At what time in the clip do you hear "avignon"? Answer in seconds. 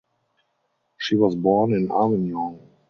1.91-2.57